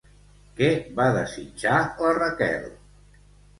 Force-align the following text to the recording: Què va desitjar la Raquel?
Què 0.59 0.69
va 1.01 1.05
desitjar 1.17 1.77
la 2.01 2.17
Raquel? 2.21 2.67